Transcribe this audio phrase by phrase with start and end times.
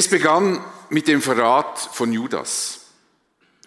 [0.00, 2.86] Es begann mit dem Verrat von Judas.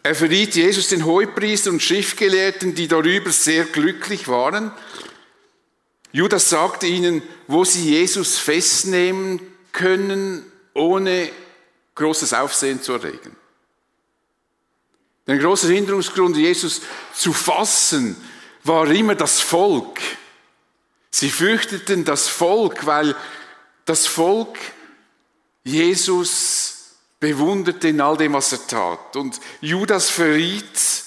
[0.01, 4.71] Er verriet Jesus den Hohepriester und Schriftgelehrten, die darüber sehr glücklich waren.
[6.11, 9.41] Judas sagte ihnen, wo sie Jesus festnehmen
[9.73, 10.43] können,
[10.73, 11.29] ohne
[11.93, 13.35] großes Aufsehen zu erregen.
[15.27, 16.81] Ein großer Hinderungsgrund, Jesus
[17.13, 18.17] zu fassen,
[18.63, 19.99] war immer das Volk.
[21.11, 23.15] Sie fürchteten das Volk, weil
[23.85, 24.57] das Volk
[25.63, 29.15] Jesus bewunderte in all dem, was er tat.
[29.15, 31.03] Und Judas verriet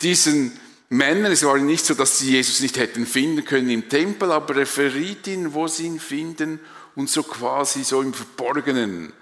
[0.00, 4.32] diesen Männern, es war nicht so, dass sie Jesus nicht hätten finden können im Tempel,
[4.32, 6.60] aber er verriet ihnen, wo sie ihn finden
[6.94, 9.12] und so quasi so im Verborgenen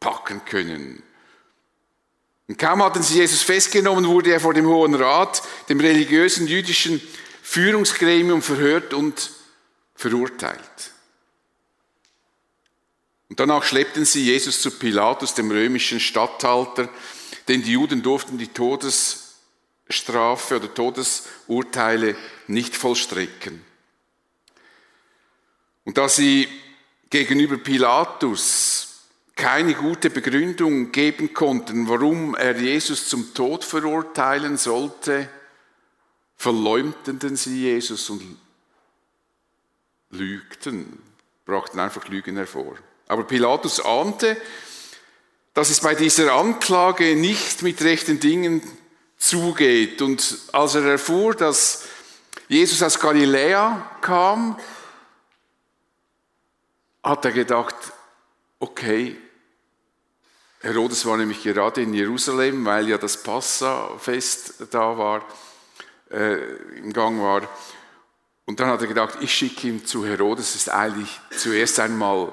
[0.00, 1.02] packen können.
[2.48, 7.00] Und kaum hatten sie Jesus festgenommen, wurde er vor dem Hohen Rat, dem religiösen jüdischen
[7.42, 9.30] Führungsgremium, verhört und
[9.94, 10.89] verurteilt.
[13.30, 16.88] Und danach schleppten sie Jesus zu Pilatus, dem römischen Statthalter,
[17.46, 22.16] denn die Juden durften die Todesstrafe oder Todesurteile
[22.48, 23.64] nicht vollstrecken.
[25.84, 26.48] Und da sie
[27.08, 28.88] gegenüber Pilatus
[29.36, 35.30] keine gute Begründung geben konnten, warum er Jesus zum Tod verurteilen sollte,
[36.36, 38.36] verleumdeten sie Jesus und
[40.10, 41.00] lügten,
[41.46, 42.76] brachten einfach Lügen hervor.
[43.10, 44.40] Aber Pilatus ahnte,
[45.52, 48.62] dass es bei dieser Anklage nicht mit rechten Dingen
[49.18, 50.00] zugeht.
[50.00, 51.86] Und als er erfuhr, dass
[52.46, 54.56] Jesus aus Galiläa kam,
[57.02, 57.74] hat er gedacht,
[58.60, 59.16] okay,
[60.60, 65.24] Herodes war nämlich gerade in Jerusalem, weil ja das Passafest da war,
[66.12, 66.36] äh,
[66.76, 67.42] im Gang war.
[68.46, 72.32] Und dann hat er gedacht, ich schicke ihn zu Herodes, das ist eigentlich zuerst einmal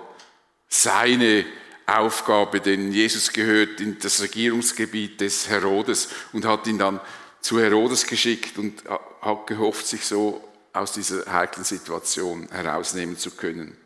[0.68, 1.46] seine
[1.86, 7.00] Aufgabe, denn Jesus gehört in das Regierungsgebiet des Herodes und hat ihn dann
[7.40, 8.84] zu Herodes geschickt und
[9.22, 10.44] hat gehofft, sich so
[10.74, 13.78] aus dieser heiklen Situation herausnehmen zu können.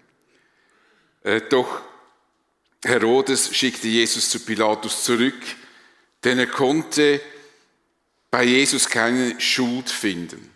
[1.24, 1.82] Äh, doch
[2.84, 5.40] Herodes schickte Jesus zu Pilatus zurück,
[6.24, 7.22] denn er konnte
[8.32, 10.50] bei Jesus keine Schuld finden.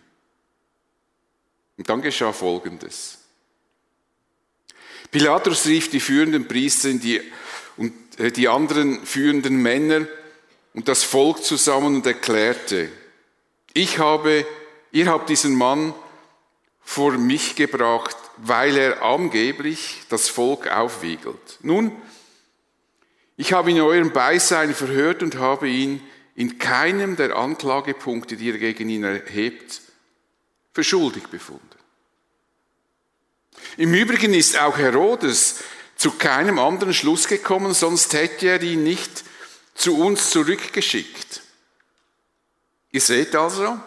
[1.76, 3.18] Und dann geschah Folgendes.
[5.16, 7.22] Pilatus rief die führenden Priester die,
[7.78, 10.06] und äh, die anderen führenden Männer
[10.74, 12.90] und das Volk zusammen und erklärte,
[13.72, 14.44] ich habe,
[14.92, 15.94] ihr habt diesen Mann
[16.82, 21.60] vor mich gebracht, weil er angeblich das Volk aufwiegelt.
[21.62, 21.92] Nun,
[23.38, 26.02] ich habe ihn in eurem Beisein verhört und habe ihn
[26.34, 29.80] in keinem der Anklagepunkte, die ihr gegen ihn erhebt,
[30.74, 31.75] für schuldig befunden.
[33.76, 35.56] Im Übrigen ist auch Herodes
[35.96, 39.24] zu keinem anderen Schluss gekommen, sonst hätte er ihn nicht
[39.74, 41.42] zu uns zurückgeschickt.
[42.92, 43.78] Ihr seht also,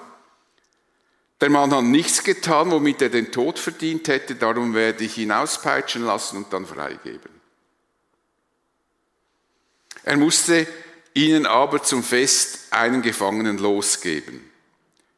[1.42, 5.32] der Mann hat nichts getan, womit er den Tod verdient hätte, darum werde ich ihn
[5.32, 7.32] auspeitschen lassen und dann freigeben.
[10.04, 10.68] Er musste
[11.14, 14.44] ihnen aber zum Fest einen Gefangenen losgeben.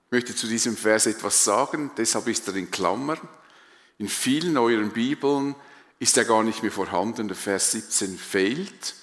[0.05, 3.19] Ich möchte zu diesem Vers etwas sagen, deshalb ist er in Klammern.
[4.01, 5.53] In vielen euren Bibeln
[5.99, 8.95] ist er gar nicht mehr vorhanden, der Vers 17 fehlt.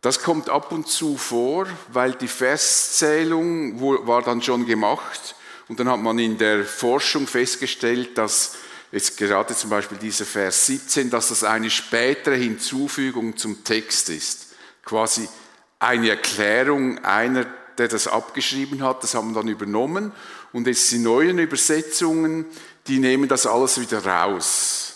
[0.00, 5.36] Das kommt ab und zu vor, weil die Verszählung war dann schon gemacht
[5.68, 8.56] und dann hat man in der Forschung festgestellt, dass
[8.90, 14.48] jetzt gerade zum Beispiel dieser Vers 17, dass das eine spätere Hinzufügung zum Text ist
[14.84, 15.28] quasi
[15.78, 17.46] eine Erklärung einer,
[17.78, 20.12] der das abgeschrieben hat, das haben wir dann übernommen.
[20.52, 22.44] Und jetzt die neuen Übersetzungen,
[22.86, 24.89] die nehmen das alles wieder raus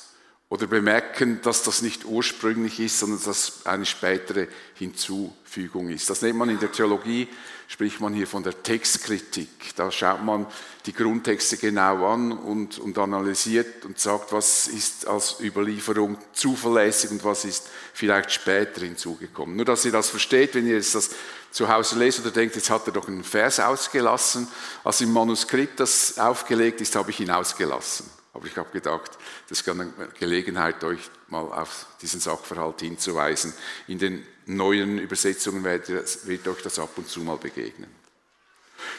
[0.54, 6.08] oder bemerken, dass das nicht ursprünglich ist, sondern dass eine spätere Hinzufügung ist.
[6.08, 7.26] Das nennt man in der Theologie,
[7.66, 9.74] spricht man hier von der Textkritik.
[9.74, 10.46] Da schaut man
[10.86, 17.24] die Grundtexte genau an und, und analysiert und sagt, was ist als Überlieferung zuverlässig und
[17.24, 19.56] was ist vielleicht später hinzugekommen.
[19.56, 21.10] Nur, dass ihr das versteht, wenn ihr jetzt das
[21.50, 24.46] zu Hause lest oder denkt, jetzt hat er doch einen Vers ausgelassen.
[24.84, 28.08] Als im Manuskript das aufgelegt ist, habe ich ihn ausgelassen.
[28.34, 29.12] Aber ich habe gedacht,
[29.48, 33.54] das ist eine Gelegenheit, euch mal auf diesen Sachverhalt hinzuweisen.
[33.86, 35.88] In den neuen Übersetzungen wird,
[36.26, 37.90] wird euch das ab und zu mal begegnen.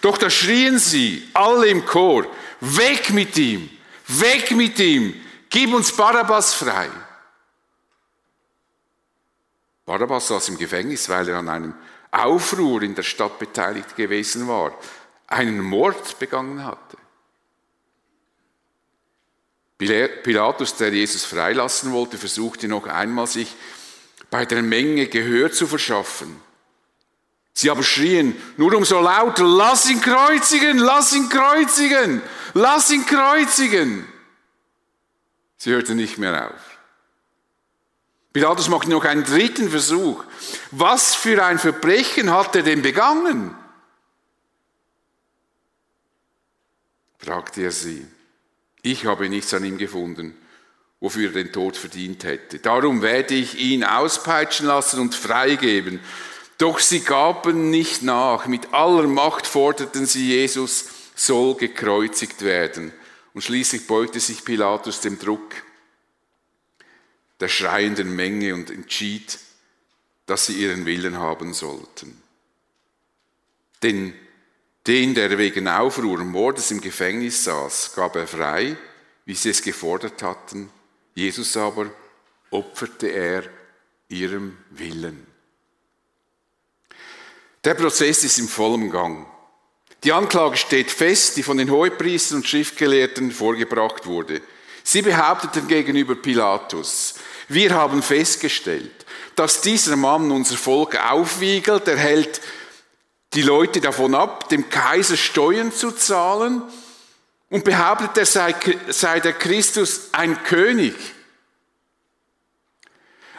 [0.02, 2.26] Doch da schrien sie alle im Chor,
[2.62, 3.70] weg mit ihm,
[4.08, 5.14] weg mit ihm,
[5.50, 6.90] gib uns Barabbas frei.
[9.86, 11.74] Barabbas saß im Gefängnis, weil er an einem
[12.10, 14.74] Aufruhr in der Stadt beteiligt gewesen war,
[15.28, 16.98] einen Mord begangen hatte.
[19.78, 23.54] Pilatus, der Jesus freilassen wollte, versuchte noch einmal, sich
[24.30, 26.40] bei der Menge Gehör zu verschaffen.
[27.54, 32.22] Sie aber schrien nur umso lauter, lass ihn kreuzigen, lass ihn kreuzigen,
[32.54, 34.06] lass ihn kreuzigen.
[35.58, 36.78] Sie hörte nicht mehr auf.
[38.34, 40.24] Pilatus macht noch einen dritten Versuch.
[40.72, 43.56] Was für ein Verbrechen hat er denn begangen?
[47.18, 48.06] fragte er sie.
[48.86, 50.38] Ich habe nichts an ihm gefunden,
[51.00, 52.60] wofür er den Tod verdient hätte.
[52.60, 56.00] Darum werde ich ihn auspeitschen lassen und freigeben.
[56.60, 58.46] Doch sie gaben nicht nach.
[58.46, 60.86] Mit aller Macht forderten sie, Jesus
[61.16, 62.94] soll gekreuzigt werden.
[63.34, 65.56] Und schließlich beugte sich Pilatus dem Druck
[67.40, 69.40] der schreienden Menge und entschied,
[70.28, 72.22] dass sie ihren Willen haben sollten.
[73.82, 74.14] Denn
[74.88, 78.78] den, der wegen Aufruhr und Mordes im Gefängnis saß, gab er frei,
[79.26, 80.70] wie sie es gefordert hatten.
[81.16, 81.88] Jesus aber
[82.52, 83.44] opferte er
[84.10, 85.26] ihrem Willen.
[87.64, 89.26] Der Prozess ist im vollen Gang.
[90.04, 94.42] Die Anklage steht fest, die von den Hohepriestern und Schriftgelehrten vorgebracht wurde.
[94.84, 97.16] Sie behaupteten gegenüber Pilatus,
[97.48, 99.06] wir haben festgestellt,
[99.36, 102.42] dass dieser Mann unser Volk aufwiegelt, er hält
[103.36, 106.64] die Leute davon ab, dem Kaiser Steuern zu zahlen
[107.50, 108.56] und behauptet, er sei,
[108.88, 110.96] sei der Christus ein König.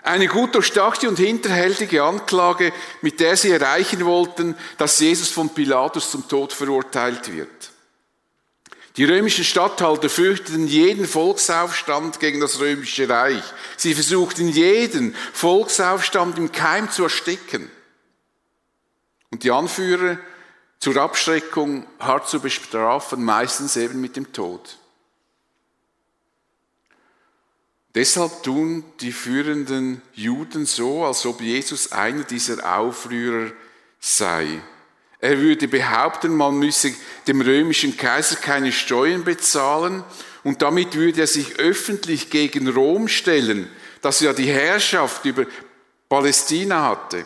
[0.02, 6.10] Eine gut durchdachte und hinterhältige Anklage, mit der sie erreichen wollten, dass Jesus von Pilatus
[6.10, 7.48] zum Tod verurteilt wird.
[8.96, 13.42] Die römischen Statthalter fürchteten jeden Volksaufstand gegen das römische Reich.
[13.76, 17.70] Sie versuchten jeden Volksaufstand im Keim zu ersticken
[19.30, 20.18] und die Anführer
[20.78, 24.78] zur Abschreckung hart zu bestrafen, meistens eben mit dem Tod.
[27.94, 33.52] Deshalb tun die führenden Juden so, als ob Jesus einer dieser Aufrührer
[33.98, 34.60] sei.
[35.18, 36.94] Er würde behaupten, man müsse
[37.26, 40.04] dem römischen Kaiser keine Steuern bezahlen
[40.44, 43.68] und damit würde er sich öffentlich gegen Rom stellen,
[44.02, 45.46] das ja die Herrschaft über
[46.10, 47.24] Palästina hatte.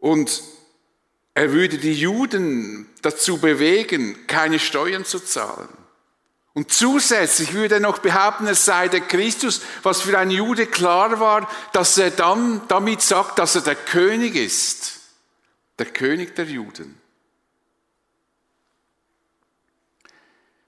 [0.00, 0.42] Und
[1.34, 5.68] er würde die Juden dazu bewegen, keine Steuern zu zahlen.
[6.52, 11.20] Und zusätzlich würde er noch behaupten, es sei der Christus, was für ein Jude klar
[11.20, 14.98] war, dass er dann damit sagt, dass er der König ist.
[15.78, 17.00] Der König der Juden.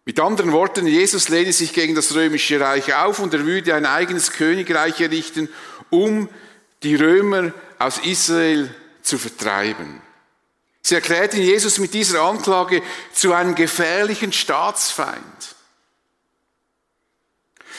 [0.04, 3.86] Mit anderen Worten, Jesus lehne sich gegen das römische Reich auf und er würde ein
[3.86, 5.48] eigenes Königreich errichten,
[5.90, 6.28] um
[6.82, 10.00] die Römer aus Israel zu vertreiben.
[10.80, 12.82] Sie erklärten Jesus mit dieser Anklage
[13.12, 15.54] zu einem gefährlichen Staatsfeind.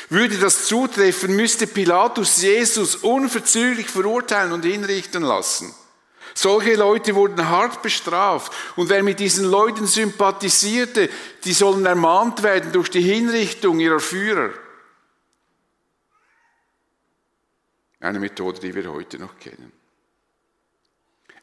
[0.10, 5.74] Würde das zutreffen, müsste Pilatus Jesus unverzüglich verurteilen und hinrichten lassen.
[6.34, 8.52] Solche Leute wurden hart bestraft.
[8.76, 11.10] Und wer mit diesen Leuten sympathisierte,
[11.44, 14.52] die sollen ermahnt werden durch die Hinrichtung ihrer Führer.
[18.00, 19.72] Eine Methode, die wir heute noch kennen.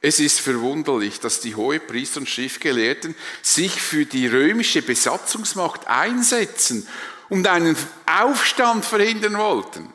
[0.02, 6.88] Es ist verwunderlich, dass die Hohepriester und Schriftgelehrten sich für die römische Besatzungsmacht einsetzen
[7.28, 7.76] und einen
[8.06, 9.92] Aufstand verhindern wollten.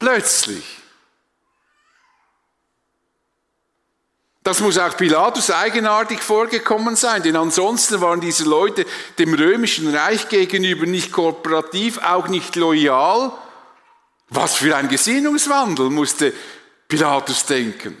[0.00, 0.64] Plötzlich.
[4.42, 8.84] Das muss auch Pilatus eigenartig vorgekommen sein, denn ansonsten waren diese Leute
[9.18, 13.32] dem römischen Reich gegenüber nicht kooperativ, auch nicht loyal.
[14.28, 16.32] Was für ein Gesinnungswandel musste
[16.90, 17.96] Pilatus denken.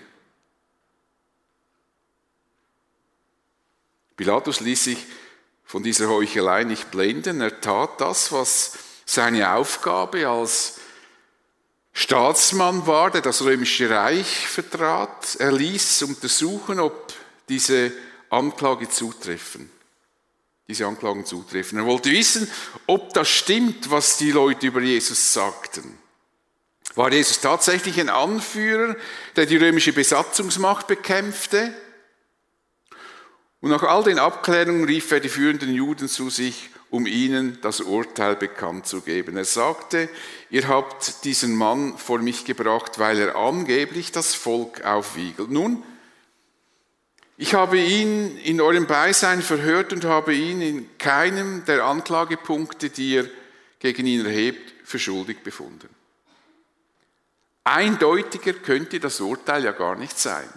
[4.16, 5.06] Pilatus ließ sich
[5.64, 7.40] von dieser Heuchelei nicht blenden.
[7.40, 8.72] Er tat das, was
[9.06, 10.80] seine Aufgabe als
[11.92, 15.36] Staatsmann war, der das römische Reich vertrat.
[15.38, 17.14] Er ließ untersuchen, ob
[17.48, 17.92] diese
[18.28, 19.70] Anklage zutreffen.
[20.66, 21.78] Diese Anklagen zutreffen.
[21.78, 22.50] Er wollte wissen,
[22.88, 25.96] ob das stimmt, was die Leute über Jesus sagten.
[26.94, 28.96] War Jesus tatsächlich ein Anführer,
[29.36, 31.72] der die römische Besatzungsmacht bekämpfte?
[33.60, 37.80] Und nach all den Abklärungen rief er die führenden Juden zu sich, um ihnen das
[37.80, 39.36] Urteil bekannt zu geben.
[39.36, 40.08] Er sagte,
[40.50, 45.50] ihr habt diesen Mann vor mich gebracht, weil er angeblich das Volk aufwiegelt.
[45.50, 45.84] Nun,
[47.36, 53.14] ich habe ihn in eurem Beisein verhört und habe ihn in keinem der Anklagepunkte, die
[53.14, 53.30] ihr
[53.78, 55.88] gegen ihn erhebt, für schuldig befunden.
[57.70, 60.48] Eindeutiger könnte das Urteil ja gar nicht sein.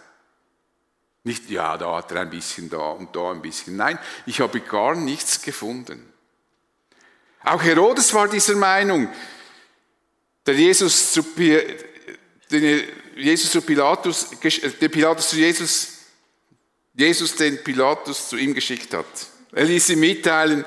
[1.24, 3.78] Nicht, ja, da hat er ein bisschen da und da ein bisschen.
[3.78, 6.12] Nein, ich habe gar nichts gefunden.
[7.44, 9.10] Auch Herodes war dieser Meinung.
[10.46, 11.24] Der Jesus zu,
[12.52, 12.84] den
[13.16, 14.30] Jesus zu Pilatus,
[14.82, 15.88] der Pilatus zu Jesus,
[16.94, 19.06] Jesus den Pilatus zu ihm geschickt hat.
[19.54, 20.66] Er ließ ihm mitteilen,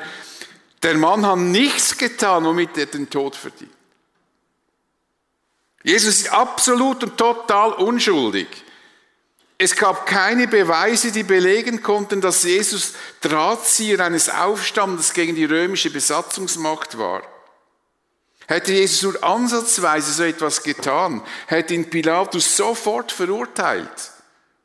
[0.82, 3.75] der Mann hat nichts getan, womit er den Tod verdient.
[5.86, 8.48] Jesus ist absolut und total unschuldig.
[9.56, 15.90] Es gab keine Beweise, die belegen konnten, dass Jesus Drahtzieher eines Aufstandes gegen die römische
[15.90, 17.22] Besatzungsmacht war.
[18.48, 24.10] Hätte Jesus nur ansatzweise so etwas getan, hätte ihn Pilatus sofort verurteilt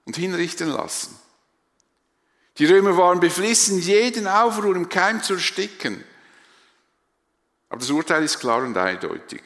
[0.06, 1.16] und hinrichten lassen.
[2.58, 6.04] Die Römer waren beflissen, jeden Aufruhr im Keim zu ersticken.
[7.70, 9.44] Aber das Urteil ist klar und eindeutig.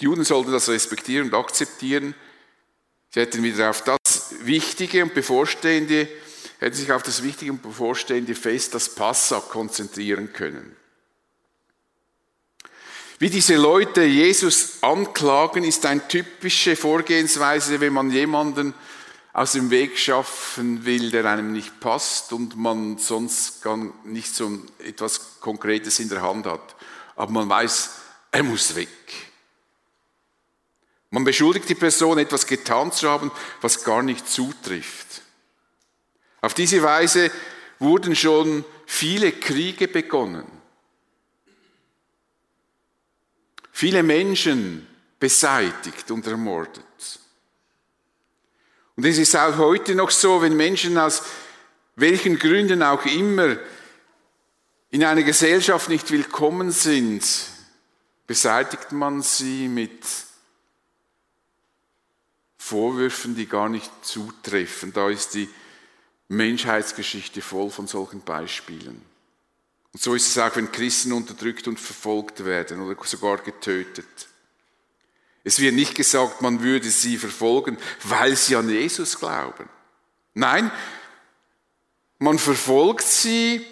[0.00, 2.14] Die Juden sollten das respektieren und akzeptieren.
[3.10, 6.08] Sie hätten wieder auf das Wichtige und Bevorstehende,
[6.58, 10.74] hätten sich auf das Wichtige und Bevorstehende Fest, das Passa, konzentrieren können.
[13.18, 18.72] Wie diese Leute Jesus anklagen, ist eine typische Vorgehensweise, wenn man jemanden
[19.34, 24.62] aus dem Weg schaffen will, der einem nicht passt und man sonst gar nicht so
[24.78, 26.74] etwas Konkretes in der Hand hat.
[27.16, 27.90] Aber man weiß,
[28.32, 28.88] er muss weg.
[31.10, 35.22] Man beschuldigt die Person, etwas getan zu haben, was gar nicht zutrifft.
[36.40, 37.30] Auf diese Weise
[37.78, 40.60] wurden schon viele Kriege begonnen.
[43.80, 44.86] viele Menschen
[45.18, 46.84] beseitigt und ermordet.
[48.94, 51.22] Und es ist auch heute noch so, wenn Menschen aus
[51.96, 53.56] welchen Gründen auch immer
[54.90, 57.24] in einer Gesellschaft nicht willkommen sind,
[58.26, 60.02] beseitigt man sie mit
[62.70, 64.92] Vorwürfen, die gar nicht zutreffen.
[64.92, 65.48] Da ist die
[66.28, 69.02] Menschheitsgeschichte voll von solchen Beispielen.
[69.92, 74.06] Und so ist es auch, wenn Christen unterdrückt und verfolgt werden oder sogar getötet.
[75.42, 79.68] Es wird nicht gesagt, man würde sie verfolgen, weil sie an Jesus glauben.
[80.34, 80.70] Nein,
[82.20, 83.66] man verfolgt sie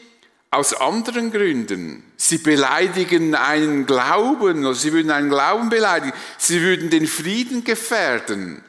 [0.51, 2.03] aus anderen Gründen.
[2.17, 6.17] Sie beleidigen einen Glauben, oder sie würden einen Glauben beleidigen.
[6.37, 8.65] Sie würden den Frieden gefährden.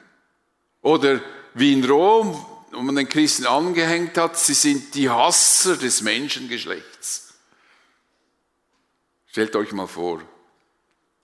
[0.81, 1.21] Oder
[1.53, 7.33] wie in Rom, wo man den Christen angehängt hat, sie sind die Hasser des Menschengeschlechts.
[9.27, 10.21] Stellt euch mal vor,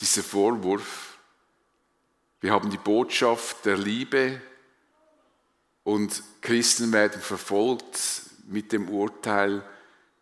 [0.02, 1.18] dieser Vorwurf,
[2.42, 4.42] wir haben die Botschaft der Liebe
[5.84, 8.00] und Christen werden verfolgt
[8.48, 9.64] mit dem Urteil,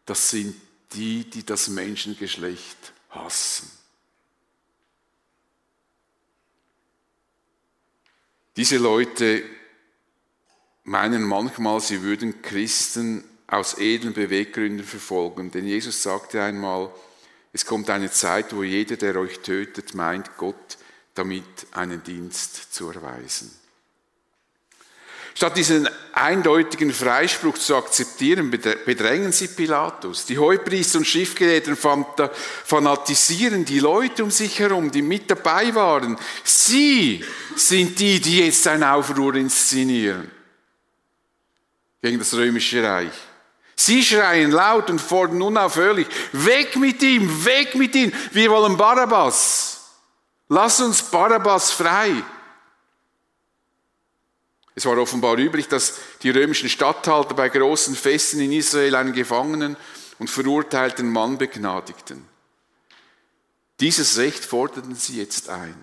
[0.06, 0.56] das sind
[0.94, 3.70] die, die das Menschengeschlecht hassen.
[8.56, 9.44] Diese Leute
[10.84, 16.94] meinen manchmal, sie würden Christen aus edlen Beweggründen verfolgen, denn Jesus sagte einmal,
[17.52, 20.78] es kommt eine Zeit, wo jeder, der euch tötet, meint, Gott
[21.14, 23.52] damit einen Dienst zu erweisen.
[25.36, 30.26] Statt diesen eindeutigen Freispruch zu akzeptieren, bedrängen sie Pilatus.
[30.26, 31.76] Die Heupriester und Schriftgelehrten
[32.66, 36.18] fanatisieren die Leute um sich herum, die mit dabei waren.
[36.44, 37.26] Sie
[37.56, 40.30] sind die, die jetzt ein Aufruhr inszenieren
[42.04, 43.14] gegen das römische Reich.
[43.76, 49.82] Sie schreien laut und fordern unaufhörlich, weg mit ihm, weg mit ihm, wir wollen Barabbas.
[50.50, 52.12] Lass uns Barabbas frei.
[54.76, 59.78] Es war offenbar üblich, dass die römischen Statthalter bei großen Festen in Israel einen Gefangenen
[60.20, 62.26] und verurteilten Mann begnadigten.
[63.80, 65.76] Dieses Recht forderten sie jetzt ein.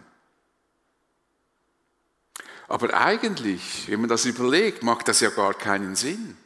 [2.68, 6.36] Aber eigentlich, wenn man das überlegt, macht das ja gar keinen Sinn.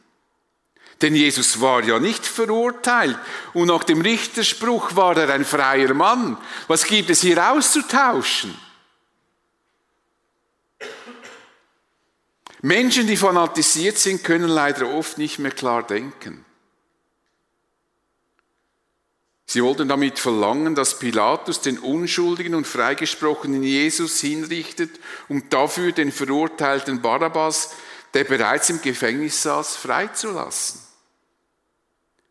[1.01, 3.17] Denn Jesus war ja nicht verurteilt
[3.53, 6.37] und nach dem Richterspruch war er ein freier Mann.
[6.67, 8.55] Was gibt es hier auszutauschen?
[12.65, 16.43] Menschen, die fanatisiert sind, können leider oft nicht mehr klar denken.
[19.45, 26.11] Sie wollten damit verlangen, dass Pilatus den unschuldigen und freigesprochenen Jesus hinrichtet, um dafür den
[26.11, 27.75] verurteilten Barabbas,
[28.15, 30.81] der bereits im Gefängnis saß, freizulassen.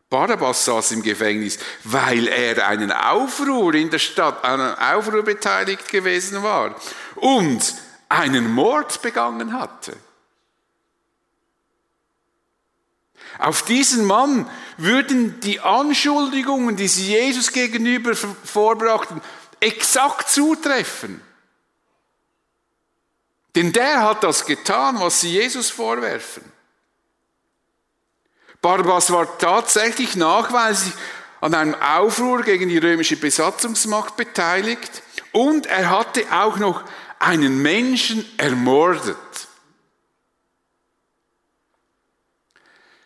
[0.09, 5.87] Barabbas saß im Gefängnis, weil er einen Aufruhr in der Stadt, an einem Aufruhr beteiligt
[5.87, 6.75] gewesen war
[7.15, 7.73] und
[8.09, 9.95] einen Mord begangen hatte.
[13.39, 19.21] Auf diesen Mann würden die Anschuldigungen, die sie Jesus gegenüber vorbrachten,
[19.59, 21.21] exakt zutreffen.
[23.55, 26.43] Denn der hat das getan, was sie Jesus vorwerfen.
[28.61, 30.93] Barabbas war tatsächlich nachweislich
[31.39, 36.83] an einem Aufruhr gegen die römische Besatzungsmacht beteiligt und er hatte auch noch
[37.19, 39.44] einen Menschen ermordet.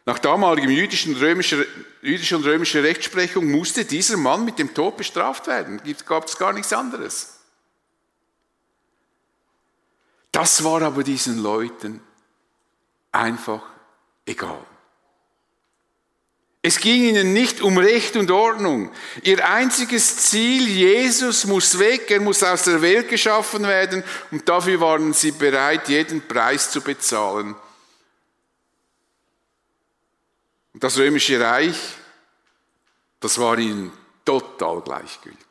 [0.10, 1.63] Nach damaligem jüdischen römischer,
[2.01, 5.80] jüdischer und römischer Rechtsprechung musste dieser Mann mit dem Tod bestraft werden.
[6.08, 7.38] Gab es gar nichts anderes.
[10.32, 12.01] Das war aber diesen Leuten
[13.12, 13.62] einfach
[14.25, 14.66] egal.
[16.63, 18.92] Es ging ihnen nicht um Recht und Ordnung.
[19.22, 24.82] Ihr einziges Ziel, Jesus muss weg, er muss aus der Welt geschaffen werden und dafür
[24.82, 27.56] waren sie bereit, jeden Preis zu bezahlen.
[30.79, 31.77] Das römische Reich,
[33.19, 33.91] das war ihnen
[34.24, 35.45] total gleichgültig.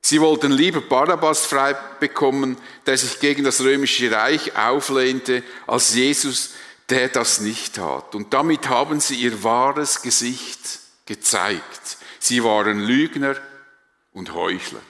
[0.00, 2.56] Sie wollten lieber Barabbas frei bekommen,
[2.86, 6.54] der sich gegen das römische Reich auflehnte, als Jesus,
[6.88, 8.14] der das nicht tat.
[8.14, 11.98] Und damit haben sie ihr wahres Gesicht gezeigt.
[12.18, 13.36] Sie waren Lügner
[14.12, 14.82] und Heuchler.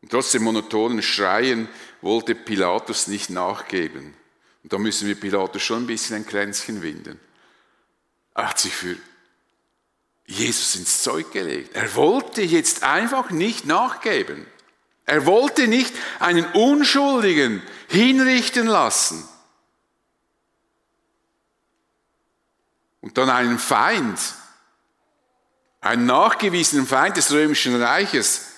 [0.00, 1.68] Und trotz dem monotonen Schreien
[2.00, 4.14] wollte Pilatus nicht nachgeben.
[4.62, 7.20] Und da müssen wir Pilatus schon ein bisschen ein Kränzchen winden.
[8.34, 8.96] Er hat sich für
[10.26, 11.74] Jesus ins Zeug gelegt.
[11.74, 14.46] Er wollte jetzt einfach nicht nachgeben.
[15.04, 19.28] Er wollte nicht einen Unschuldigen hinrichten lassen.
[23.00, 24.18] Und dann einen Feind,
[25.80, 28.52] einen nachgewiesenen Feind des römischen Reiches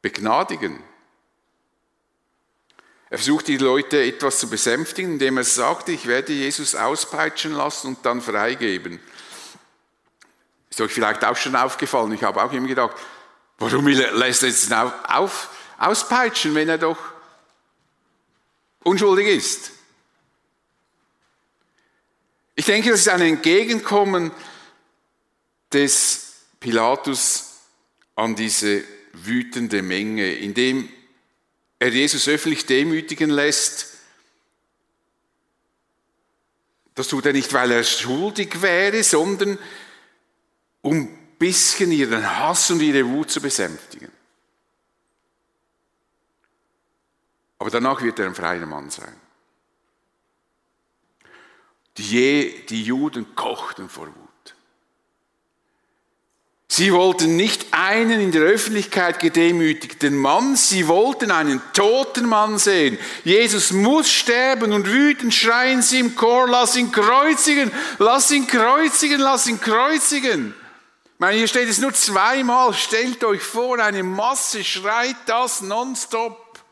[0.00, 0.80] begnadigen.
[3.10, 7.88] Er versucht die Leute etwas zu besänftigen, indem er sagte, ich werde Jesus auspeitschen lassen
[7.88, 9.00] und dann freigeben.
[10.70, 12.96] Ist euch vielleicht auch schon aufgefallen, ich habe auch immer gedacht,
[13.58, 16.98] warum lässt er jetzt auf, auspeitschen, wenn er doch
[18.84, 19.72] unschuldig ist?
[22.54, 24.30] Ich denke, das ist ein Entgegenkommen
[25.72, 27.54] des Pilatus
[28.14, 28.84] an diese
[29.14, 30.88] wütende Menge, indem
[31.80, 33.94] er Jesus öffentlich demütigen lässt.
[36.94, 39.58] Das tut er nicht, weil er schuldig wäre, sondern
[40.82, 44.12] um ein bisschen ihren Hass und ihre Wut zu besänftigen.
[47.58, 49.14] Aber danach wird er ein freier Mann sein.
[51.96, 54.29] Die, die Juden kochten vor Wut.
[56.80, 62.96] Sie wollten nicht einen in der Öffentlichkeit gedemütigten Mann, sie wollten einen toten Mann sehen.
[63.22, 69.20] Jesus muss sterben und wütend schreien sie im Chor, lass ihn kreuzigen, lass ihn kreuzigen,
[69.20, 70.54] lass ihn kreuzigen.
[71.04, 76.62] Ich meine, hier steht es nur zweimal, stellt euch vor, eine Masse schreit das nonstop.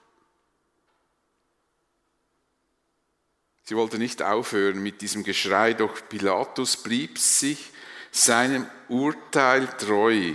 [3.65, 7.73] Sie wollte nicht aufhören mit diesem Geschrei, doch Pilatus blieb sich
[8.25, 10.35] seinem Urteil treu.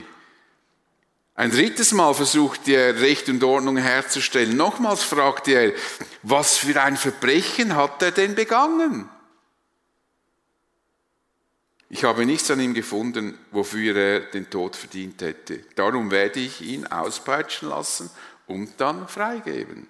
[1.35, 4.55] Ein drittes Mal versuchte er, Recht und Ordnung herzustellen.
[4.55, 5.73] Nochmals fragte er,
[6.21, 9.09] was für ein Verbrechen hat er denn begangen?
[11.89, 15.59] Ich habe nichts an ihm gefunden, wofür er den Tod verdient hätte.
[15.75, 18.09] Darum werde ich ihn auspeitschen lassen
[18.47, 19.87] und dann freigeben.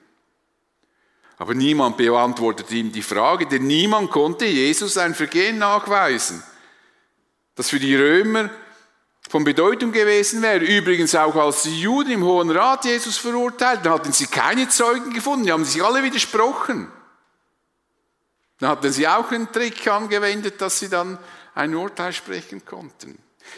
[1.38, 6.44] Aber niemand beantwortet ihm die Frage, denn niemand konnte Jesus ein Vergehen nachweisen,
[7.56, 8.50] das für die Römer
[9.30, 10.64] von Bedeutung gewesen wäre.
[10.64, 15.46] Übrigens auch als die Juden im Hohen Rat Jesus verurteilten, hatten sie keine Zeugen gefunden,
[15.46, 16.92] die haben sich alle widersprochen.
[18.60, 21.18] Dann hatten sie auch einen Trick angewendet, dass sie dann
[21.56, 23.18] ein Urteil sprechen konnten.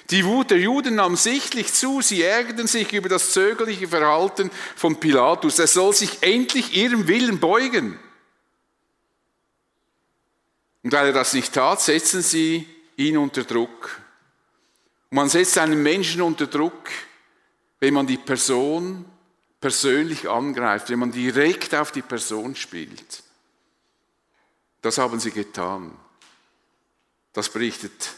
[0.10, 5.00] Die Wut der Juden nahm sichtlich zu, sie ärgerten sich über das zögerliche Verhalten von
[5.00, 5.60] Pilatus.
[5.60, 8.00] Er soll sich endlich ihrem Willen beugen.
[10.84, 14.02] Und weil er das nicht tat, setzten sie ihn unter Druck.
[15.10, 16.90] Und man setzt einen Menschen unter Druck,
[17.80, 19.06] wenn man die Person
[19.60, 23.24] persönlich angreift, wenn man direkt auf die Person spielt.
[24.82, 25.92] Das haben sie getan.
[27.34, 28.14] Das berichtet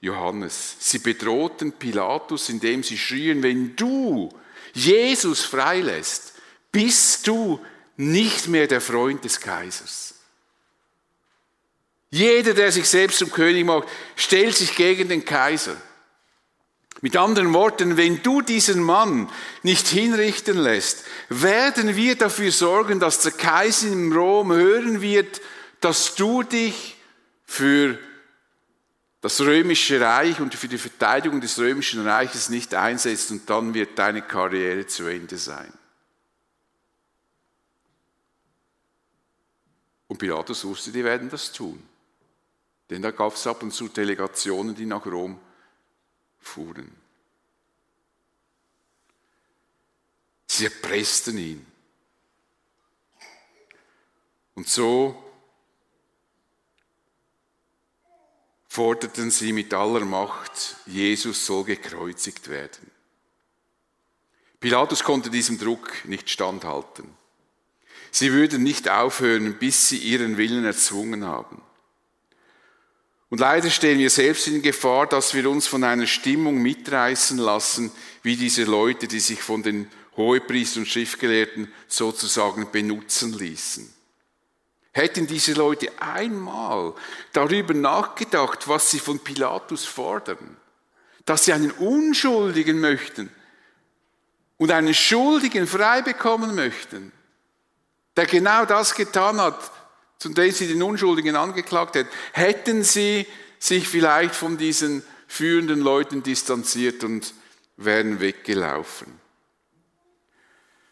[0.00, 0.76] Johannes.
[0.78, 4.30] Sie bedrohten Pilatus, indem sie schrien, wenn du
[4.74, 6.34] Jesus freilässt,
[6.70, 7.64] bist du
[7.96, 10.13] nicht mehr der Freund des Kaisers.
[12.14, 15.76] Jeder, der sich selbst zum König macht, stellt sich gegen den Kaiser.
[17.00, 19.28] Mit anderen Worten, wenn du diesen Mann
[19.64, 25.40] nicht hinrichten lässt, werden wir dafür sorgen, dass der Kaiser in Rom hören wird,
[25.80, 26.96] dass du dich
[27.46, 27.98] für
[29.20, 33.98] das römische Reich und für die Verteidigung des römischen Reiches nicht einsetzt und dann wird
[33.98, 35.72] deine Karriere zu Ende sein.
[40.06, 41.82] Und Pilatus wusste, die werden das tun.
[42.90, 45.40] Denn da gab es ab und zu Delegationen, die nach Rom
[46.38, 46.94] fuhren.
[50.46, 51.66] Sie erpressten ihn.
[54.54, 55.20] Und so
[58.68, 62.90] forderten sie mit aller Macht, Jesus soll gekreuzigt werden.
[64.60, 67.16] Pilatus konnte diesem Druck nicht standhalten.
[68.10, 71.60] Sie würden nicht aufhören, bis sie ihren Willen erzwungen haben.
[73.34, 77.90] Und leider stehen wir selbst in Gefahr, dass wir uns von einer Stimmung mitreißen lassen,
[78.22, 83.92] wie diese Leute, die sich von den Hohepriester und Schriftgelehrten sozusagen benutzen ließen.
[84.92, 86.94] Hätten diese Leute einmal
[87.32, 90.56] darüber nachgedacht, was sie von Pilatus fordern,
[91.24, 93.32] dass sie einen Unschuldigen möchten
[94.58, 97.10] und einen Schuldigen frei bekommen möchten,
[98.16, 99.72] der genau das getan hat,
[100.18, 103.26] zu dem sie den Unschuldigen angeklagt hätten, hätten sie
[103.58, 107.34] sich vielleicht von diesen führenden Leuten distanziert und
[107.76, 109.20] wären weggelaufen.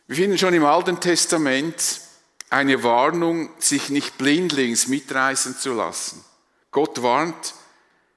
[0.07, 2.01] Wir finden schon im Alten Testament
[2.51, 6.25] eine Warnung, sich nicht blindlings mitreißen zu lassen.
[6.71, 7.55] Gott warnt,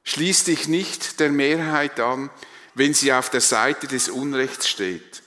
[0.04, 2.30] schließ dich nicht der Mehrheit an,
[2.74, 5.24] wenn sie auf der Seite des Unrechts steht.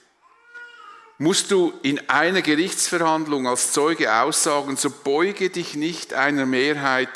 [1.21, 7.09] Musst du in einer Gerichtsverhandlung als Zeuge aussagen, so beuge dich nicht einer Mehrheit,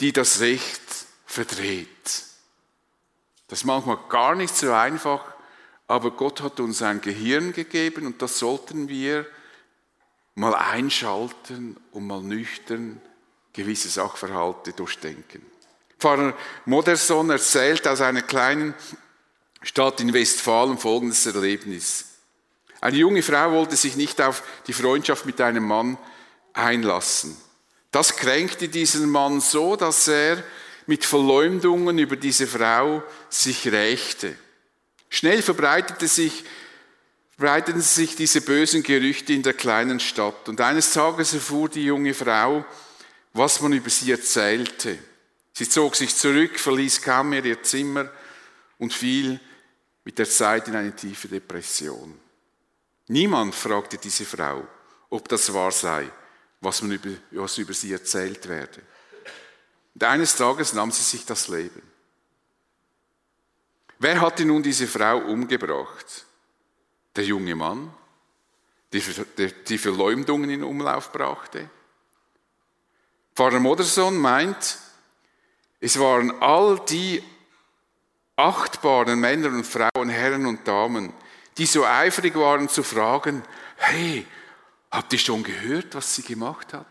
[0.00, 0.82] die das Recht
[1.24, 1.88] verdreht.
[3.46, 5.20] Das ist manchmal gar nicht so einfach,
[5.86, 9.24] aber Gott hat uns ein Gehirn gegeben und das sollten wir
[10.34, 13.00] mal einschalten und mal nüchtern
[13.52, 15.46] gewisse Sachverhalte durchdenken.
[15.98, 18.74] Pfarrer Moderson erzählt aus einer kleinen
[19.62, 22.11] Stadt in Westfalen folgendes Erlebnis.
[22.82, 25.96] Eine junge Frau wollte sich nicht auf die Freundschaft mit einem Mann
[26.52, 27.36] einlassen.
[27.92, 30.42] Das kränkte diesen Mann so, dass er
[30.86, 34.34] mit Verleumdungen über diese Frau sich rächte.
[35.08, 36.44] Schnell verbreitete sich
[37.36, 40.48] verbreiteten sich diese bösen Gerüchte in der kleinen Stadt.
[40.48, 42.64] Und eines Tages erfuhr die junge Frau,
[43.32, 44.98] was man über sie erzählte.
[45.52, 48.10] Sie zog sich zurück, verließ kaum mehr ihr Zimmer
[48.78, 49.40] und fiel
[50.04, 52.21] mit der Zeit in eine tiefe Depression.
[53.12, 54.66] Niemand fragte diese Frau,
[55.10, 56.10] ob das wahr sei,
[56.60, 58.80] was, man über, was über sie erzählt werde.
[59.94, 61.82] Und eines Tages nahm sie sich das Leben.
[63.98, 66.26] Wer hatte nun diese Frau umgebracht?
[67.14, 67.92] der junge Mann,
[68.92, 69.02] die
[69.68, 71.68] die Verleumdungen in Umlauf brachte.
[73.34, 74.78] Pfarrer Modersohn meint,
[75.80, 77.22] es waren all die
[78.36, 81.12] achtbaren Männer und Frauen, Herren und Damen,
[81.58, 83.42] die so eifrig waren zu fragen,
[83.76, 84.26] hey,
[84.90, 86.86] habt ihr schon gehört, was sie gemacht hat?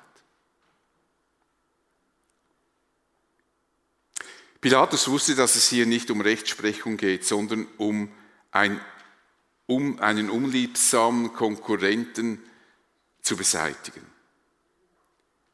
[4.59, 8.11] Pilatus wusste, dass es hier nicht um Rechtsprechung geht, sondern um
[8.51, 8.79] ein
[9.71, 12.43] um einen unliebsamen Konkurrenten
[13.21, 14.05] zu beseitigen.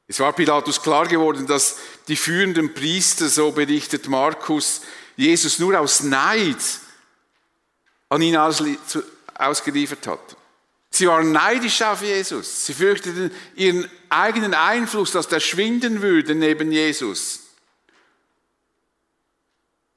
[0.08, 4.82] Es war Pilatus klar geworden, dass die führenden Priester, so berichtet Markus,
[5.18, 6.58] Jesus nur aus Neid
[8.10, 10.36] an ihn ausgeliefert hatten.
[10.90, 12.66] Sie waren neidisch auf Jesus.
[12.66, 17.42] Sie fürchteten ihren eigenen Einfluss, dass der schwinden würde neben Jesus.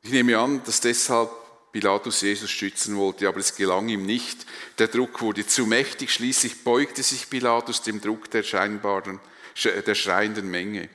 [0.03, 1.31] Ich nehme an, dass deshalb
[1.73, 4.45] Pilatus Jesus schützen wollte, aber es gelang ihm nicht.
[4.79, 9.21] Der Druck wurde zu mächtig, schließlich beugte sich Pilatus dem Druck der scheinbaren,
[9.65, 10.89] der schreienden Menge.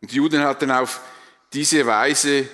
[0.00, 1.00] Und die Juden hatten auf
[1.52, 2.48] diese Weise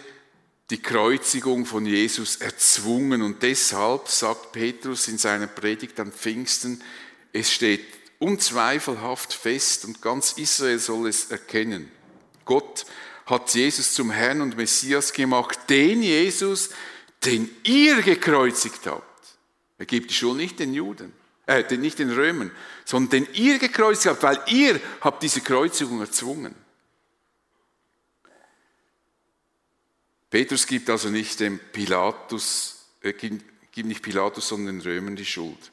[0.70, 6.82] die Kreuzigung von Jesus erzwungen und deshalb sagt Petrus in seiner Predigt am Pfingsten,
[7.32, 7.84] es steht
[8.18, 11.90] unzweifelhaft fest und ganz Israel soll es erkennen.
[12.44, 12.86] Gott
[13.26, 16.70] hat Jesus zum Herrn und Messias gemacht, den Jesus,
[17.24, 19.04] den ihr gekreuzigt habt.
[19.78, 21.12] Er gibt die Schuld nicht den Juden,
[21.46, 22.50] äh, nicht den Römern,
[22.84, 26.54] sondern den ihr gekreuzigt habt, weil ihr habt diese Kreuzigung erzwungen.
[30.34, 35.70] Petrus gibt also nicht dem Pilatus, äh, gibt nicht Pilatus, sondern den Römern die Schuld.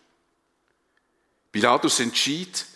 [1.52, 2.68] Pilatus entschied,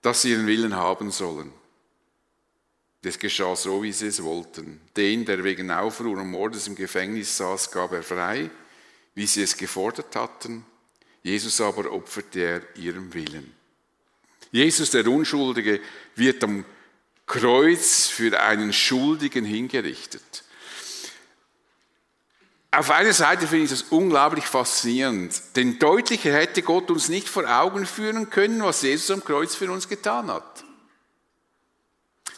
[0.00, 1.52] dass sie ihren Willen haben sollen.
[3.02, 4.80] Das geschah so, wie sie es wollten.
[4.96, 8.48] Den, der wegen Aufruhr und Mordes im Gefängnis saß, gab er frei,
[9.14, 10.64] wie sie es gefordert hatten.
[11.22, 13.52] Jesus aber opferte er ihrem Willen.
[14.50, 15.82] Jesus, der Unschuldige,
[16.14, 16.64] wird am
[17.26, 20.44] Kreuz für einen Schuldigen hingerichtet.
[22.72, 27.44] Auf einer Seite finde ich das unglaublich faszinierend, denn deutlicher hätte Gott uns nicht vor
[27.48, 30.64] Augen führen können, was Jesus am Kreuz für uns getan hat.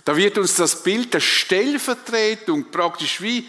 [0.05, 3.49] Da wird uns das Bild der Stellvertretung praktisch wie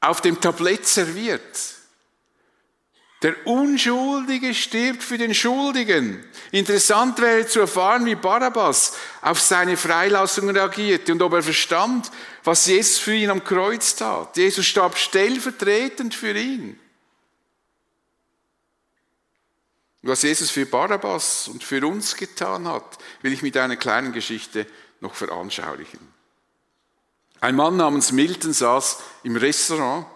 [0.00, 1.79] auf dem Tablett serviert.
[3.22, 6.24] Der Unschuldige stirbt für den Schuldigen.
[6.52, 12.10] Interessant wäre zu erfahren, wie Barabbas auf seine Freilassung reagierte und ob er verstand,
[12.44, 14.38] was Jesus für ihn am Kreuz tat.
[14.38, 16.80] Jesus starb stellvertretend für ihn.
[20.02, 24.66] Was Jesus für Barabbas und für uns getan hat, will ich mit einer kleinen Geschichte
[25.00, 26.00] noch veranschaulichen.
[27.40, 30.06] Ein Mann namens Milton saß im Restaurant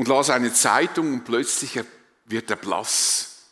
[0.00, 1.78] und las eine Zeitung und plötzlich
[2.24, 3.42] wird er blass.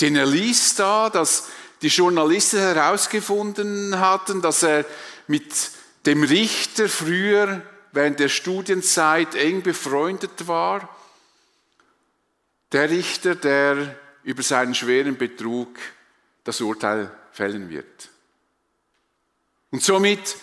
[0.00, 1.48] Denn er liest da, dass
[1.82, 4.84] die Journalisten herausgefunden hatten, dass er
[5.26, 5.72] mit
[6.06, 10.88] dem Richter früher während der Studienzeit eng befreundet war.
[12.70, 15.80] Der Richter, der über seinen schweren Betrug
[16.44, 18.08] das Urteil fällen wird.
[19.72, 20.36] Und somit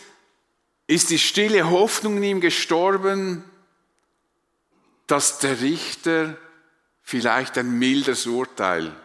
[0.87, 3.45] ist die stille Hoffnung in ihm gestorben,
[5.07, 6.37] dass der Richter
[7.01, 8.95] vielleicht ein mildes Urteil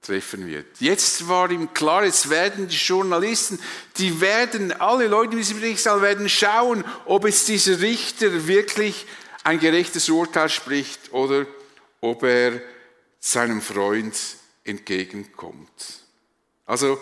[0.00, 0.80] treffen wird.
[0.80, 3.58] Jetzt war ihm klar, jetzt werden die Journalisten,
[3.96, 9.06] die werden, alle Leute in diesem Gerichtssaal werden schauen, ob es dieser Richter wirklich
[9.44, 11.46] ein gerechtes Urteil spricht oder
[12.00, 12.60] ob er
[13.18, 14.16] seinem Freund
[14.64, 15.70] entgegenkommt.
[16.64, 16.98] Also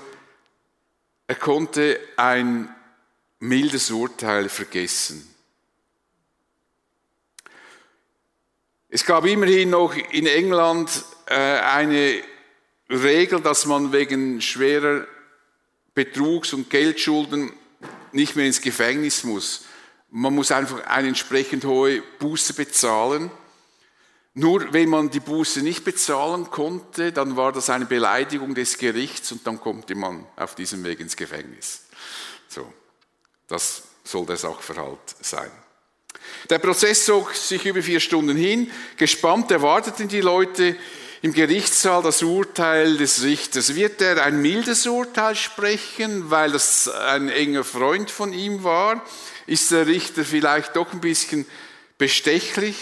[1.26, 2.74] er konnte ein
[3.38, 5.33] mildes Urteil vergessen.
[8.94, 12.22] Es gab immerhin noch in England äh, eine
[12.88, 15.04] Regel, dass man wegen schwerer
[15.96, 17.52] Betrugs- und Geldschulden
[18.12, 19.64] nicht mehr ins Gefängnis muss.
[20.10, 23.32] Man muss einfach eine entsprechend hohe Buße bezahlen.
[24.34, 29.32] Nur wenn man die Buße nicht bezahlen konnte, dann war das eine Beleidigung des Gerichts
[29.32, 31.86] und dann konnte man auf diesem Weg ins Gefängnis.
[32.46, 32.72] So,
[33.48, 35.50] das soll der Sachverhalt sein.
[36.50, 38.70] Der Prozess zog sich über vier Stunden hin.
[38.96, 40.76] Gespannt erwarteten die Leute
[41.22, 43.74] im Gerichtssaal das Urteil des Richters.
[43.74, 49.02] Wird er ein mildes Urteil sprechen, weil das ein enger Freund von ihm war?
[49.46, 51.46] Ist der Richter vielleicht doch ein bisschen
[51.96, 52.76] bestechlich?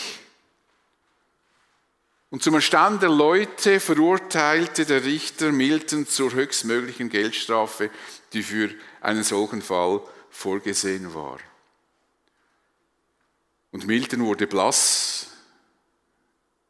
[2.31, 7.91] Und zum Erstaunen der Leute verurteilte der Richter Milton zur höchstmöglichen Geldstrafe,
[8.33, 11.39] die für einen solchen Fall vorgesehen war.
[13.73, 15.27] Und Milton wurde blass,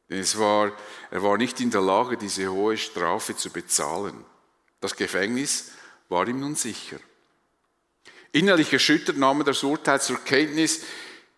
[0.09, 0.73] denn es war,
[1.11, 4.25] er war nicht in der Lage, diese hohe Strafe zu bezahlen.
[4.81, 5.73] Das Gefängnis
[6.09, 6.99] war ihm nun sicher.
[8.31, 10.83] Innerlich erschüttert nahm er das Urteil zur Kenntnis.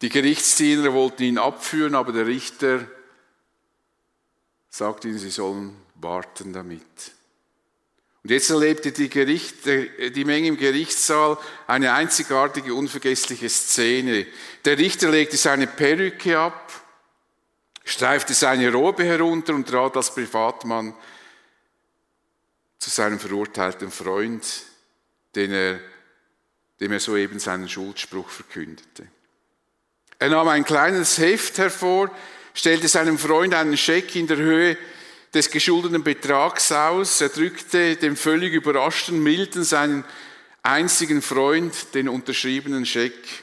[0.00, 2.86] Die Gerichtsdiener wollten ihn abführen, aber der Richter
[4.68, 7.12] sagt ihnen, sie sollen warten damit.
[8.24, 14.26] Und jetzt erlebte die, Gericht, die Menge im Gerichtssaal eine einzigartige, unvergessliche Szene.
[14.64, 16.72] Der Richter legte seine Perücke ab,
[17.84, 20.94] streifte seine Robe herunter und trat als Privatmann
[22.78, 24.42] zu seinem verurteilten Freund,
[25.34, 25.80] den er,
[26.80, 29.06] dem er soeben seinen Schuldspruch verkündete.
[30.18, 32.10] Er nahm ein kleines Heft hervor,
[32.54, 34.78] stellte seinem Freund einen Scheck in der Höhe
[35.34, 37.20] des geschuldeten Betrags aus.
[37.20, 40.04] Er drückte dem völlig überraschten Milton seinen
[40.62, 43.42] einzigen Freund, den unterschriebenen Scheck,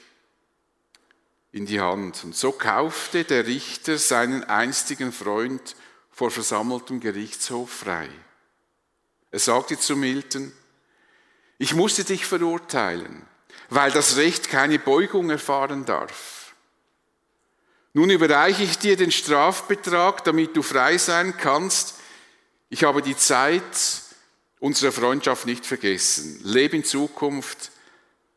[1.52, 2.24] in die Hand.
[2.24, 5.76] Und so kaufte der Richter seinen einstigen Freund
[6.10, 8.10] vor versammeltem Gerichtshof frei.
[9.32, 10.52] Er sagte zu Milton,
[11.58, 13.26] ich musste dich verurteilen,
[13.70, 16.41] weil das Recht keine Beugung erfahren darf.
[17.94, 21.96] Nun überreiche ich dir den Strafbetrag, damit du frei sein kannst.
[22.70, 23.64] Ich habe die Zeit
[24.60, 26.40] unserer Freundschaft nicht vergessen.
[26.44, 27.72] Lebe in Zukunft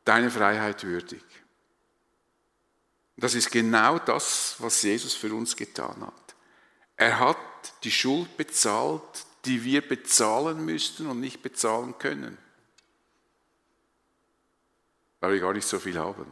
[0.05, 1.23] deine Freiheit würdig.
[3.17, 6.35] Das ist genau das, was Jesus für uns getan hat.
[6.97, 7.37] Er hat
[7.85, 9.03] die Schuld bezahlt,
[9.45, 12.39] die wir bezahlen müssten und nicht bezahlen können.
[15.21, 16.27] Weil wir gar nicht so viel haben,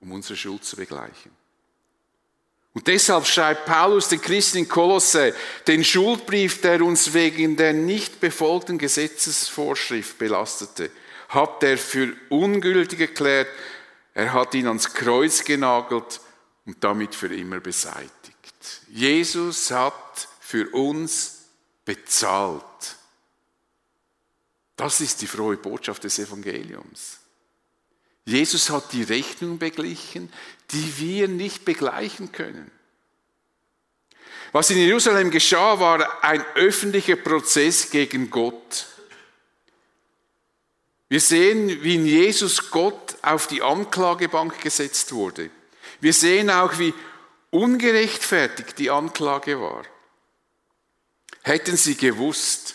[0.00, 1.30] um unsere Schuld zu begleichen.
[2.76, 5.34] Und deshalb schreibt Paulus den Christen in Kolosse
[5.66, 10.90] den Schuldbrief, der uns wegen der nicht befolgten Gesetzesvorschrift belastete,
[11.30, 13.48] hat er für ungültig erklärt.
[14.12, 16.20] Er hat ihn ans Kreuz genagelt
[16.66, 18.82] und damit für immer beseitigt.
[18.88, 21.44] Jesus hat für uns
[21.82, 22.62] bezahlt.
[24.76, 27.20] Das ist die frohe Botschaft des Evangeliums.
[28.26, 30.30] Jesus hat die Rechnung beglichen,
[30.72, 32.70] die wir nicht begleichen können.
[34.52, 38.86] Was in Jerusalem geschah, war ein öffentlicher Prozess gegen Gott.
[41.08, 45.50] Wir sehen, wie in Jesus Gott auf die Anklagebank gesetzt wurde.
[46.00, 46.94] Wir sehen auch, wie
[47.50, 49.84] ungerechtfertigt die Anklage war.
[51.42, 52.74] Hätten sie gewusst,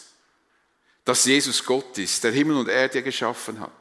[1.03, 3.71] dass Jesus Gott ist, der Himmel und Erde geschaffen hat,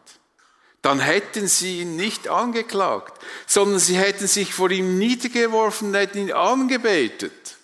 [0.82, 6.32] dann hätten sie ihn nicht angeklagt, sondern sie hätten sich vor ihm niedergeworfen, hätten ihn
[6.32, 7.56] angebetet.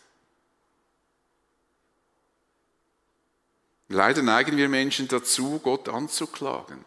[3.89, 6.85] Leider neigen wir Menschen dazu, Gott anzuklagen.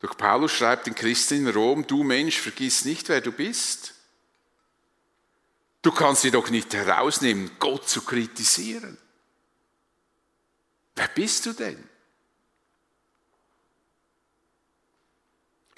[0.00, 3.94] Doch Paulus schreibt den Christen in Rom, du Mensch, vergiss nicht, wer du bist.
[5.82, 8.98] Du kannst dir doch nicht herausnehmen, Gott zu kritisieren.
[10.94, 11.89] Wer bist du denn?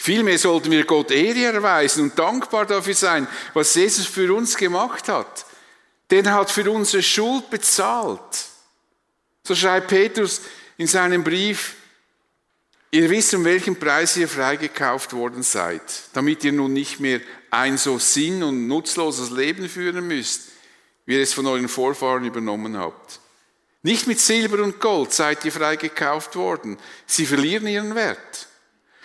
[0.03, 5.09] Vielmehr sollten wir Gott Ehre erweisen und dankbar dafür sein, was Jesus für uns gemacht
[5.09, 5.47] hat.
[6.11, 8.49] Denn er hat für unsere Schuld bezahlt.
[9.45, 10.41] So schreibt Petrus
[10.77, 11.77] in seinem Brief,
[12.91, 15.83] ihr wisst, um welchen Preis ihr freigekauft worden seid,
[16.15, 17.21] damit ihr nun nicht mehr
[17.53, 20.49] ein so sinn- und nutzloses Leben führen müsst,
[21.07, 23.21] wie ihr es von euren Vorfahren übernommen habt.
[23.85, 28.49] Nicht mit Silber und Gold seid ihr freigekauft worden, sie verlieren ihren Wert,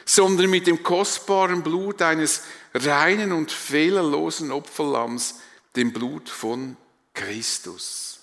[0.07, 2.43] sondern mit dem kostbaren Blut eines
[2.73, 5.41] reinen und fehlerlosen Opferlamms,
[5.75, 6.77] dem Blut von
[7.13, 8.21] Christus.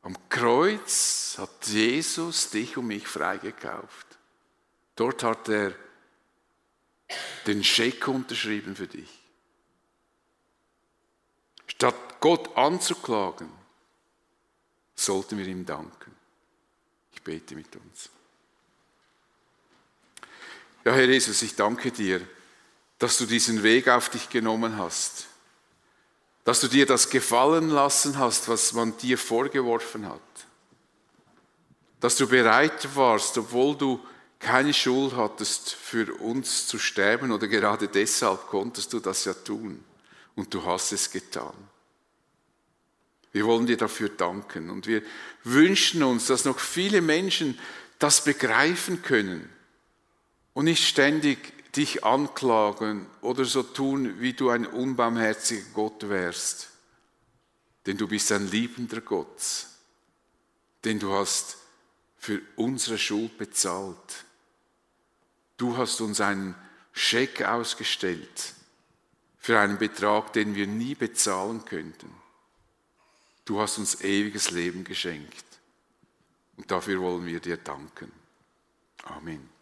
[0.00, 4.06] Am Kreuz hat Jesus dich und mich freigekauft.
[4.96, 5.74] Dort hat er
[7.46, 9.10] den Scheck unterschrieben für dich.
[11.66, 13.50] Statt Gott anzuklagen,
[14.94, 16.16] sollten wir ihm danken.
[17.12, 18.08] Ich bete mit uns.
[20.84, 22.20] Ja, Herr Jesus, ich danke dir,
[22.98, 25.26] dass du diesen Weg auf dich genommen hast
[26.44, 30.20] dass du dir das gefallen lassen hast, was man dir vorgeworfen hat.
[32.00, 34.00] Dass du bereit warst, obwohl du
[34.38, 39.82] keine Schuld hattest, für uns zu sterben oder gerade deshalb konntest du das ja tun.
[40.34, 41.54] Und du hast es getan.
[43.32, 45.02] Wir wollen dir dafür danken und wir
[45.44, 47.58] wünschen uns, dass noch viele Menschen
[47.98, 49.48] das begreifen können
[50.54, 56.70] und nicht ständig dich anklagen oder so tun, wie du ein unbarmherziger Gott wärst.
[57.86, 59.66] Denn du bist ein liebender Gott.
[60.84, 61.58] Denn du hast
[62.16, 64.24] für unsere Schuld bezahlt.
[65.56, 66.54] Du hast uns einen
[66.92, 68.54] Scheck ausgestellt
[69.38, 72.10] für einen Betrag, den wir nie bezahlen könnten.
[73.44, 75.44] Du hast uns ewiges Leben geschenkt.
[76.56, 78.10] Und dafür wollen wir dir danken.
[79.02, 79.53] Amen.